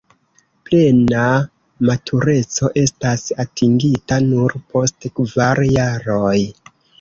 [0.67, 1.25] Plena
[1.89, 6.35] matureco estas atingita nur post kvar jaroj.